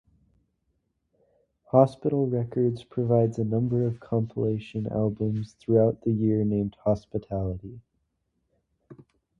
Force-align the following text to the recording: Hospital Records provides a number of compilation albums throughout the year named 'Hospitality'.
Hospital 1.67 2.25
Records 2.25 2.83
provides 2.83 3.37
a 3.37 3.43
number 3.43 3.85
of 3.85 3.99
compilation 3.99 4.87
albums 4.87 5.53
throughout 5.59 6.01
the 6.01 6.11
year 6.11 6.43
named 6.43 6.75
'Hospitality'. 6.83 7.79